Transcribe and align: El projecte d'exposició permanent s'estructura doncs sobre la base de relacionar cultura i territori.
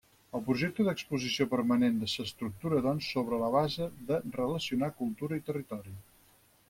El 0.37 0.43
projecte 0.45 0.85
d'exposició 0.85 1.45
permanent 1.51 1.99
s'estructura 2.13 2.81
doncs 2.87 3.11
sobre 3.17 3.39
la 3.43 3.51
base 3.57 3.91
de 4.09 4.19
relacionar 4.39 4.91
cultura 5.03 5.39
i 5.43 5.45
territori. 5.51 5.95